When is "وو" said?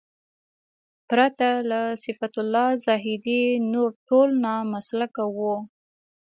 5.37-5.55